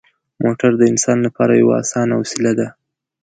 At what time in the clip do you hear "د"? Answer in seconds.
0.77-0.81